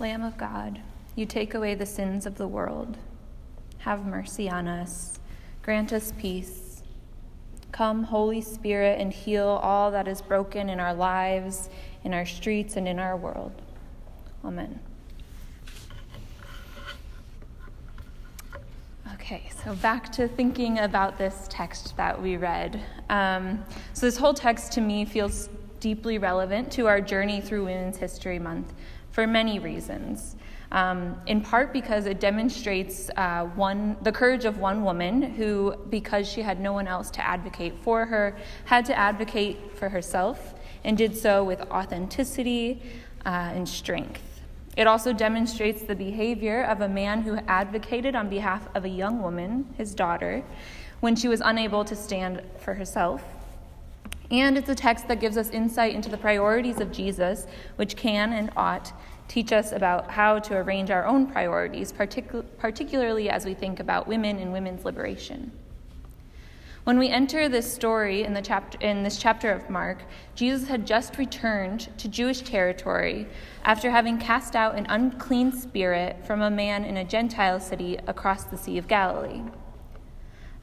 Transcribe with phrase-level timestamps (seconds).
[0.00, 0.80] Lamb of God,
[1.14, 2.96] you take away the sins of the world.
[3.78, 5.20] Have mercy on us.
[5.62, 6.82] Grant us peace.
[7.70, 11.68] Come, Holy Spirit, and heal all that is broken in our lives,
[12.02, 13.52] in our streets, and in our world.
[14.42, 14.80] Amen.
[19.14, 22.82] Okay, so back to thinking about this text that we read.
[23.10, 23.62] Um,
[23.92, 28.38] so, this whole text to me feels deeply relevant to our journey through Women's History
[28.38, 28.72] Month
[29.10, 30.36] for many reasons.
[30.72, 36.28] Um, in part because it demonstrates uh, one, the courage of one woman who, because
[36.28, 40.54] she had no one else to advocate for her, had to advocate for herself
[40.84, 42.82] and did so with authenticity
[43.26, 44.22] uh, and strength.
[44.76, 49.20] It also demonstrates the behavior of a man who advocated on behalf of a young
[49.20, 50.44] woman, his daughter,
[51.00, 53.24] when she was unable to stand for herself
[54.30, 58.32] and it's a text that gives us insight into the priorities of Jesus, which can
[58.32, 58.92] and ought
[59.26, 64.08] teach us about how to arrange our own priorities, partic- particularly as we think about
[64.08, 65.52] women and women's liberation.
[66.84, 70.02] When we enter this story in, the in this chapter of Mark,
[70.34, 73.28] Jesus had just returned to Jewish territory
[73.64, 78.44] after having cast out an unclean spirit from a man in a Gentile city across
[78.44, 79.42] the Sea of Galilee.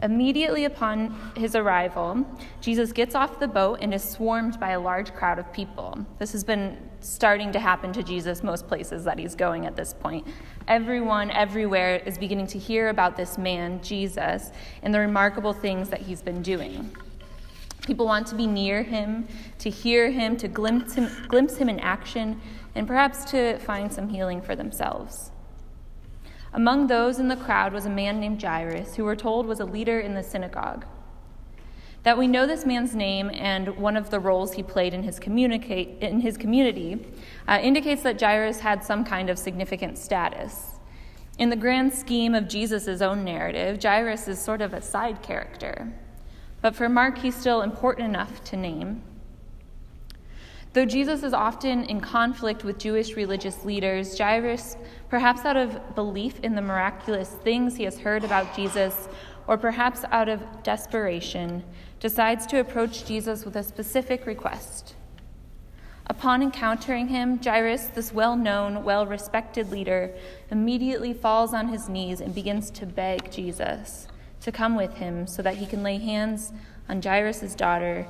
[0.03, 2.23] Immediately upon his arrival,
[2.61, 6.05] Jesus gets off the boat and is swarmed by a large crowd of people.
[6.19, 9.93] This has been starting to happen to Jesus most places that he's going at this
[9.93, 10.27] point.
[10.67, 14.51] Everyone, everywhere, is beginning to hear about this man, Jesus,
[14.83, 16.95] and the remarkable things that he's been doing.
[17.81, 19.27] People want to be near him,
[19.59, 22.39] to hear him, to glimpse him, glimpse him in action,
[22.75, 25.31] and perhaps to find some healing for themselves.
[26.57, 29.65] Among those in the crowd was a man named Jairus, who we're told was a
[29.65, 30.87] leader in the synagogue.
[32.01, 35.19] That we know this man's name and one of the roles he played in his,
[35.19, 37.05] in his community
[37.47, 40.79] uh, indicates that Jairus had some kind of significant status.
[41.37, 45.93] In the grand scheme of Jesus' own narrative, Jairus is sort of a side character.
[46.63, 49.03] But for Mark, he's still important enough to name.
[50.77, 54.77] Though Jesus is often in conflict with Jewish religious leaders, Jairus,
[55.09, 59.09] perhaps out of belief in the miraculous things he has heard about Jesus,
[59.47, 61.63] or perhaps out of desperation,
[61.99, 64.93] decides to approach Jesus with a specific request.
[66.05, 70.13] Upon encountering him, Jairus, this well known, well respected leader,
[70.51, 74.07] immediately falls on his knees and begins to beg Jesus
[74.41, 76.53] to come with him so that he can lay hands
[76.87, 78.05] on Jairus' daughter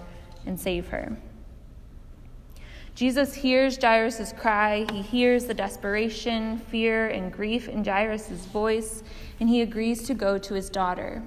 [0.46, 1.16] and save her.
[2.98, 4.88] Jesus hears Jairus' cry.
[4.92, 9.04] He hears the desperation, fear, and grief in Jairus' voice,
[9.40, 11.22] and he agrees to go to his daughter.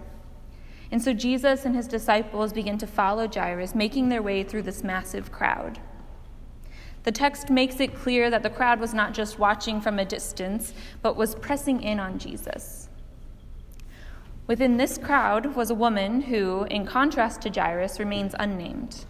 [0.90, 4.82] And so Jesus and his disciples begin to follow Jairus, making their way through this
[4.82, 5.78] massive crowd.
[7.04, 10.74] The text makes it clear that the crowd was not just watching from a distance,
[11.02, 12.88] but was pressing in on Jesus.
[14.48, 19.04] Within this crowd was a woman who, in contrast to Jairus, remains unnamed.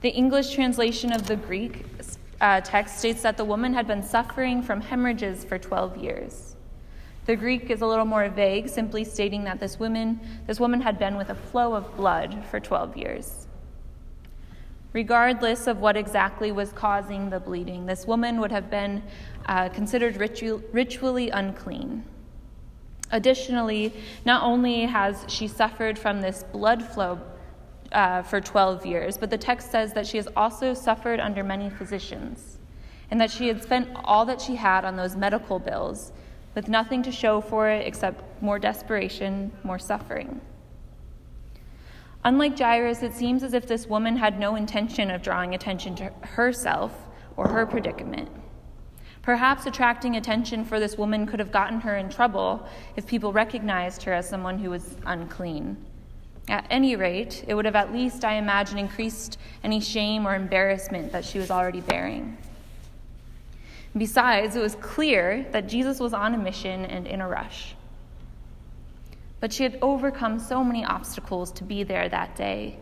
[0.00, 1.84] The English translation of the Greek
[2.40, 6.54] uh, text states that the woman had been suffering from hemorrhages for 12 years.
[7.26, 11.00] The Greek is a little more vague, simply stating that this woman, this woman had
[11.00, 13.48] been with a flow of blood for 12 years.
[14.92, 19.02] Regardless of what exactly was causing the bleeding, this woman would have been
[19.46, 22.04] uh, considered ritu- ritually unclean.
[23.10, 23.92] Additionally,
[24.24, 27.20] not only has she suffered from this blood flow
[27.92, 31.70] uh, for 12 years, but the text says that she has also suffered under many
[31.70, 32.58] physicians,
[33.10, 36.12] and that she had spent all that she had on those medical bills,
[36.54, 40.40] with nothing to show for it except more desperation, more suffering.
[42.24, 46.12] Unlike Jairus, it seems as if this woman had no intention of drawing attention to
[46.22, 46.92] herself
[47.36, 48.28] or her predicament.
[49.22, 52.66] Perhaps attracting attention for this woman could have gotten her in trouble
[52.96, 55.76] if people recognized her as someone who was unclean.
[56.48, 61.12] At any rate, it would have at least, I imagine, increased any shame or embarrassment
[61.12, 62.38] that she was already bearing.
[63.96, 67.74] Besides, it was clear that Jesus was on a mission and in a rush.
[69.40, 72.78] But she had overcome so many obstacles to be there that day,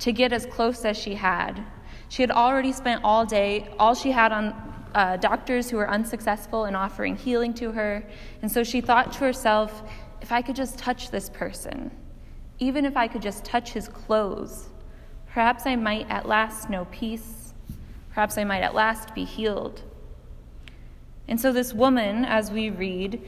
[0.00, 1.64] to get as close as she had.
[2.10, 4.54] She had already spent all day, all she had on
[4.94, 8.04] uh, doctors who were unsuccessful in offering healing to her,
[8.42, 9.82] and so she thought to herself,
[10.20, 11.90] if I could just touch this person,
[12.58, 14.68] even if I could just touch his clothes,
[15.26, 17.52] perhaps I might at last know peace.
[18.10, 19.82] Perhaps I might at last be healed.
[21.28, 23.20] And so, this woman, as we read,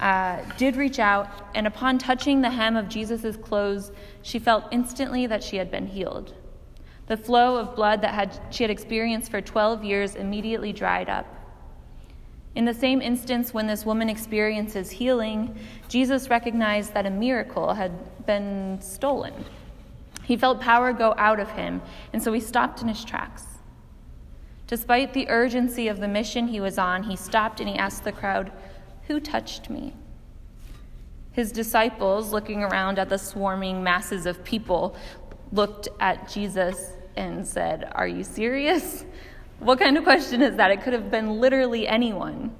[0.00, 3.90] uh, did reach out, and upon touching the hem of Jesus' clothes,
[4.22, 6.34] she felt instantly that she had been healed.
[7.08, 11.26] The flow of blood that had, she had experienced for 12 years immediately dried up.
[12.54, 15.58] In the same instance, when this woman experiences healing,
[15.88, 19.44] Jesus recognized that a miracle had been stolen.
[20.24, 21.80] He felt power go out of him,
[22.12, 23.44] and so he stopped in his tracks.
[24.66, 28.12] Despite the urgency of the mission he was on, he stopped and he asked the
[28.12, 28.52] crowd,
[29.06, 29.94] Who touched me?
[31.32, 34.96] His disciples, looking around at the swarming masses of people,
[35.52, 39.06] looked at Jesus and said, Are you serious?
[39.58, 40.70] What kind of question is that?
[40.70, 42.54] It could have been literally anyone.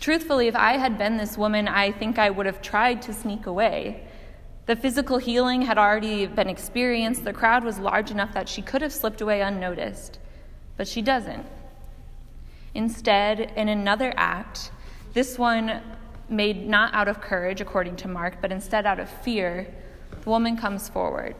[0.00, 3.46] Truthfully, if I had been this woman, I think I would have tried to sneak
[3.46, 4.06] away.
[4.66, 7.24] The physical healing had already been experienced.
[7.24, 10.18] The crowd was large enough that she could have slipped away unnoticed
[10.76, 11.46] but she doesn't.
[12.74, 14.70] Instead, in another act,
[15.12, 15.82] this one
[16.28, 19.72] made not out of courage, according to Mark, but instead out of fear,
[20.22, 21.36] the woman comes forward.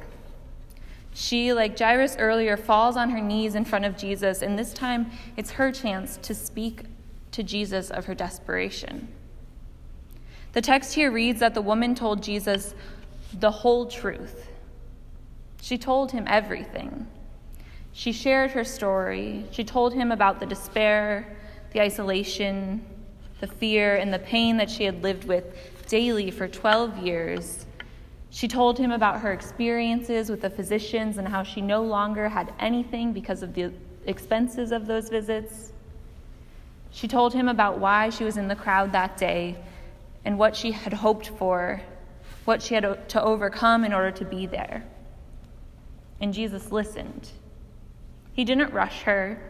[1.15, 5.11] She, like Jairus earlier, falls on her knees in front of Jesus, and this time
[5.37, 6.85] it's her chance to speak
[7.33, 9.09] to Jesus of her desperation.
[10.53, 12.75] The text here reads that the woman told Jesus
[13.33, 14.49] the whole truth.
[15.61, 17.07] She told him everything.
[17.93, 19.45] She shared her story.
[19.51, 21.37] She told him about the despair,
[21.73, 22.85] the isolation,
[23.41, 25.45] the fear, and the pain that she had lived with
[25.89, 27.67] daily for 12 years.
[28.35, 32.55] She told him about her experiences with the physicians and how she no longer had
[32.59, 33.71] anything because of the
[34.07, 35.73] expenses of those visits.
[36.91, 39.63] She told him about why she was in the crowd that day
[40.25, 41.83] and what she had hoped for,
[42.47, 44.83] what she had to overcome in order to be there.
[46.19, 47.29] And Jesus listened.
[48.33, 49.43] He didn't rush her.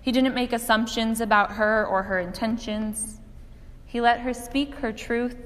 [0.00, 3.20] He didn't make assumptions about her or her intentions.
[3.84, 5.36] He let her speak her truth,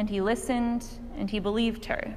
[0.00, 0.86] and he listened,
[1.18, 2.16] and he believed her.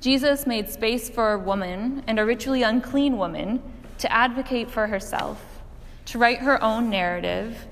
[0.00, 3.62] Jesus made space for a woman, and a ritually unclean woman,
[3.98, 5.60] to advocate for herself,
[6.06, 7.66] to write her own narrative,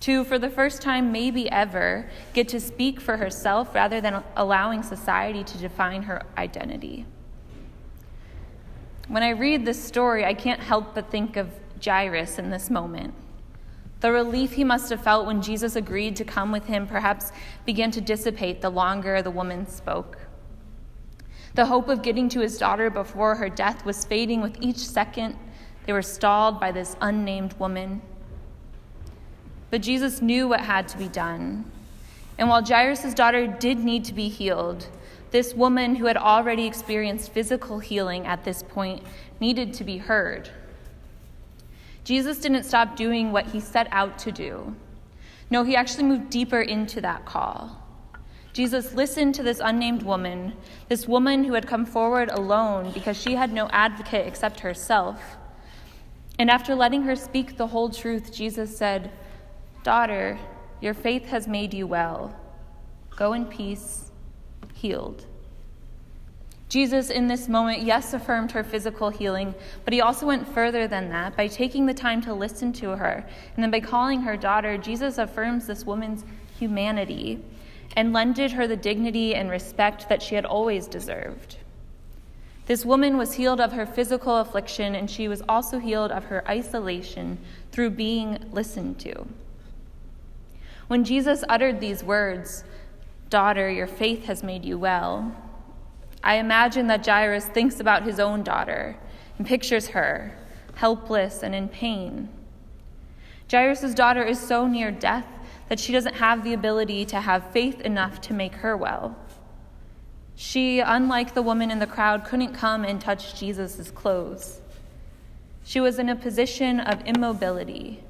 [0.00, 4.82] to, for the first time, maybe ever, get to speak for herself rather than allowing
[4.82, 7.04] society to define her identity.
[9.08, 11.50] When I read this story, I can't help but think of
[11.84, 13.12] Jairus in this moment.
[14.00, 17.32] The relief he must have felt when Jesus agreed to come with him perhaps
[17.66, 20.18] began to dissipate the longer the woman spoke.
[21.54, 25.36] The hope of getting to his daughter before her death was fading with each second
[25.88, 28.02] they were stalled by this unnamed woman.
[29.70, 31.64] But Jesus knew what had to be done.
[32.36, 34.86] And while Jairus' daughter did need to be healed,
[35.30, 39.02] this woman, who had already experienced physical healing at this point,
[39.40, 40.50] needed to be heard.
[42.08, 44.74] Jesus didn't stop doing what he set out to do.
[45.50, 47.86] No, he actually moved deeper into that call.
[48.54, 50.54] Jesus listened to this unnamed woman,
[50.88, 55.36] this woman who had come forward alone because she had no advocate except herself.
[56.38, 59.10] And after letting her speak the whole truth, Jesus said,
[59.82, 60.38] Daughter,
[60.80, 62.34] your faith has made you well.
[63.16, 64.12] Go in peace
[64.72, 65.26] healed.
[66.68, 69.54] Jesus, in this moment, yes, affirmed her physical healing,
[69.84, 71.34] but he also went further than that.
[71.34, 73.24] By taking the time to listen to her
[73.54, 76.24] and then by calling her daughter, Jesus affirms this woman's
[76.58, 77.42] humanity
[77.96, 81.56] and lended her the dignity and respect that she had always deserved.
[82.66, 86.46] This woman was healed of her physical affliction, and she was also healed of her
[86.46, 87.38] isolation
[87.72, 89.26] through being listened to.
[90.86, 92.64] When Jesus uttered these words,
[93.30, 95.34] Daughter, your faith has made you well.
[96.28, 98.98] I imagine that Jairus thinks about his own daughter
[99.38, 100.36] and pictures her,
[100.74, 102.28] helpless and in pain.
[103.50, 105.24] Jairus' daughter is so near death
[105.70, 109.16] that she doesn't have the ability to have faith enough to make her well.
[110.36, 114.60] She, unlike the woman in the crowd, couldn't come and touch Jesus' clothes.
[115.64, 118.04] She was in a position of immobility,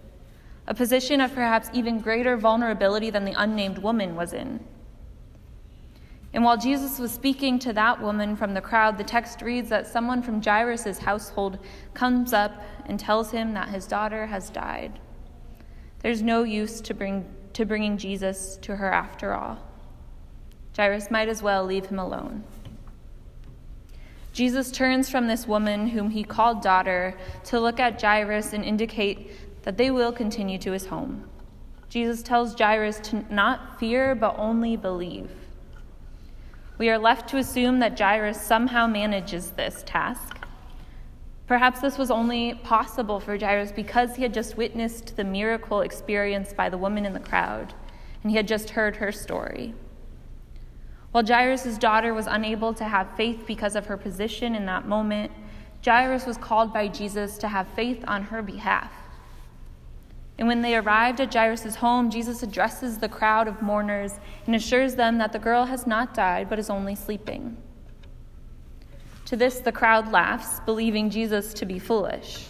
[0.67, 4.59] a position of perhaps even greater vulnerability than the unnamed woman was in.
[6.35, 9.87] And while Jesus was speaking to that woman from the crowd, the text reads that
[9.87, 11.59] someone from Jairus' household
[11.95, 14.99] comes up and tells him that his daughter has died.
[16.01, 19.59] There's no use to, bring, to bringing Jesus to her after all.
[20.77, 22.45] Jairus might as well leave him alone.
[24.33, 29.33] Jesus turns from this woman, whom he called daughter, to look at Jairus and indicate
[29.63, 31.25] that they will continue to his home.
[31.89, 35.31] Jesus tells Jairus to not fear, but only believe.
[36.79, 40.39] We are left to assume that Jairus somehow manages this task.
[41.49, 46.57] Perhaps this was only possible for Jairus because he had just witnessed the miracle experienced
[46.57, 47.75] by the woman in the crowd,
[48.23, 49.75] and he had just heard her story.
[51.11, 55.33] While Jairus' daughter was unable to have faith because of her position in that moment,
[55.85, 58.93] Jairus was called by Jesus to have faith on her behalf.
[60.39, 64.13] And when they arrived at Jairus' home, Jesus addresses the crowd of mourners
[64.47, 67.57] and assures them that the girl has not died but is only sleeping.
[69.27, 72.47] To this, the crowd laughs, believing Jesus to be foolish.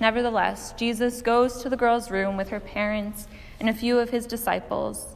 [0.00, 3.28] Nevertheless, Jesus goes to the girl's room with her parents
[3.60, 5.14] and a few of his disciples.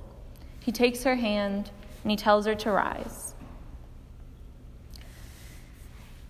[0.60, 1.70] He takes her hand
[2.02, 3.29] and he tells her to rise.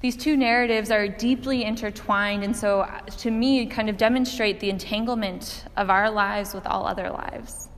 [0.00, 4.70] These two narratives are deeply intertwined, and so uh, to me, kind of demonstrate the
[4.70, 7.68] entanglement of our lives with all other lives.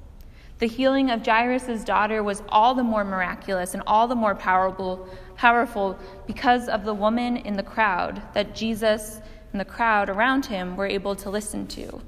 [0.60, 5.08] The healing of Jairus' daughter was all the more miraculous and all the more powerful,
[5.36, 5.98] powerful
[6.28, 10.86] because of the woman in the crowd that Jesus and the crowd around him were
[10.86, 12.00] able to listen to.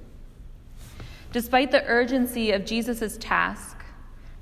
[1.33, 3.85] Despite the urgency of Jesus' task,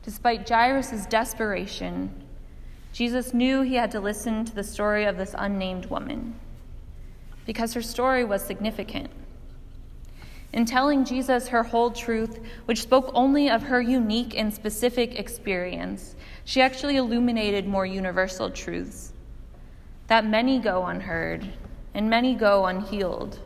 [0.02, 2.22] despite Jairus' desperation,
[2.92, 6.38] Jesus knew he had to listen to the story of this unnamed woman
[7.46, 9.10] because her story was significant.
[10.52, 16.14] In telling Jesus her whole truth, which spoke only of her unique and specific experience,
[16.44, 19.12] she actually illuminated more universal truths
[20.08, 21.50] that many go unheard
[21.94, 23.40] and many go unhealed.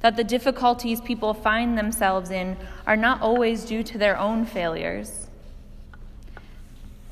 [0.00, 5.25] That the difficulties people find themselves in are not always due to their own failures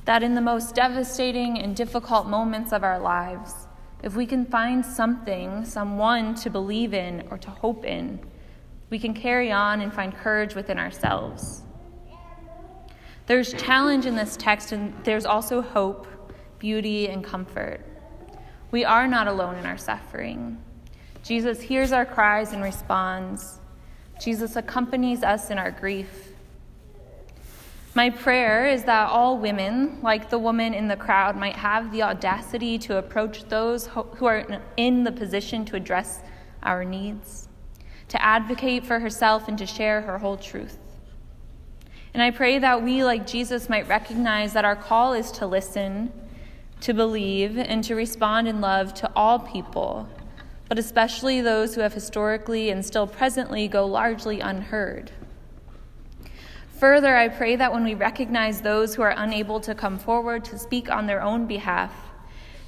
[0.05, 3.67] that in the most devastating and difficult moments of our lives,
[4.03, 8.21] if we can find something, someone to believe in or to hope in,
[8.91, 11.63] we can carry on and find courage within ourselves.
[13.27, 16.07] There's challenge in this text, and there's also hope,
[16.59, 17.81] beauty, and comfort.
[18.71, 20.63] We are not alone in our suffering.
[21.23, 23.61] Jesus hears our cries and responds.
[24.23, 26.34] Jesus accompanies us in our grief.
[27.97, 32.03] My prayer is that all women, like the woman in the crowd, might have the
[32.03, 36.19] audacity to approach those who are in the position to address
[36.65, 37.49] our needs,
[38.09, 40.77] to advocate for herself, and to share her whole truth.
[42.15, 46.13] And I pray that we, like Jesus, might recognize that our call is to listen,
[46.81, 50.09] to believe, and to respond in love to all people,
[50.69, 55.13] but especially those who have historically and still presently go largely unheard.
[56.85, 60.59] Further, I pray that when we recognize those who are unable to come forward to
[60.59, 61.91] speak on their own behalf,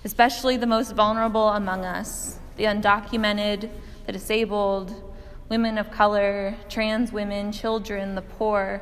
[0.05, 3.69] especially the most vulnerable among us, the undocumented,
[4.07, 5.13] the disabled,
[5.51, 8.81] women of color, trans women, children, the poor,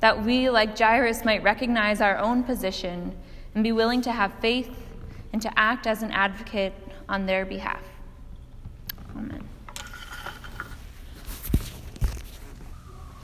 [0.00, 3.16] that we, like Jairus, might recognize our own position
[3.54, 4.76] and be willing to have faith
[5.32, 6.74] and to act as an advocate
[7.08, 7.84] on their behalf.